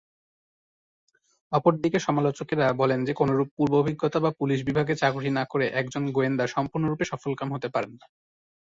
[1.51, 6.45] অপরদিকে সমালোচকেরা বলেন যে, কোনরূপ পূর্ব অভিজ্ঞতা বা পুলিশ বিভাগে চাকুরী না করে একজন গোয়েন্দা
[6.47, 8.05] সম্পূর্ণরূপে সফলকাম হতে পারেন না।